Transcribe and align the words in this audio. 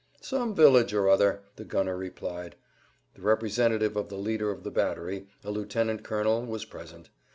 "Some 0.21 0.55
village 0.55 0.95
or 0.95 1.07
other," 1.07 1.43
the 1.57 1.63
gunner 1.63 1.95
replied. 1.95 2.55
The 3.13 3.21
representative 3.21 3.95
of 3.95 4.09
the 4.09 4.17
leader 4.17 4.49
of 4.49 4.63
the 4.63 4.71
battery, 4.71 5.27
a 5.43 5.51
lieutenant 5.51 6.03
colonel, 6.03 6.43
was 6.43 6.65
present. 6.65 7.11